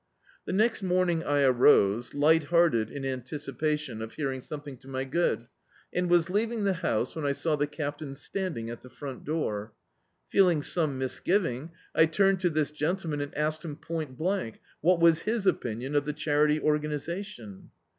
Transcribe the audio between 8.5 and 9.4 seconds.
at the front